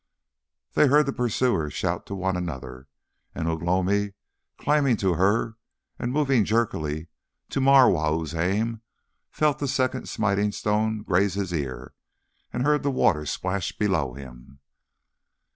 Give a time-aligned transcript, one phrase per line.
[0.73, 2.87] They heard the pursuers shout to one another,
[3.35, 4.13] and Ugh lomi
[4.57, 5.57] climbing to her
[5.99, 7.07] and moving jerkily
[7.49, 8.81] to mar Wau's aim,
[9.29, 11.93] felt the second smiting stone graze his ear,
[12.51, 14.59] and heard the water splash below him.